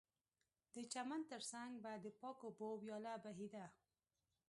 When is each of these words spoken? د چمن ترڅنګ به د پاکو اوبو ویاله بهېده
د 0.75 0.75
چمن 0.93 1.21
ترڅنګ 1.31 1.71
به 1.83 1.93
د 2.03 2.05
پاکو 2.19 2.43
اوبو 2.47 2.69
ویاله 2.83 3.13
بهېده 3.23 3.65